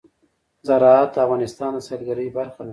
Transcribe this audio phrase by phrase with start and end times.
[0.67, 2.69] زراعت د افغانستان د سیلګرۍ برخه ده.